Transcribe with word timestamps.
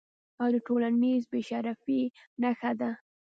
دا 0.39 0.45
د 0.53 0.55
ټولنیز 0.67 1.23
بې 1.31 1.41
شرفۍ 1.49 2.01
نښه 2.41 2.71
ده. 2.79 2.91